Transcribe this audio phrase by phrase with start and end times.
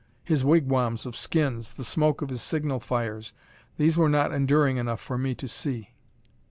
[0.23, 3.33] His wigwams of skins, the smoke of his signal fires
[3.77, 5.91] these were not enduring enough for me to see....